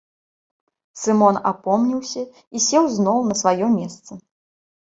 Сымон 1.01 1.35
апомніўся 1.51 2.23
і 2.57 2.65
сеў 2.69 2.83
зноў 2.97 3.17
на 3.29 3.35
сваё 3.43 3.65
месца. 3.79 4.11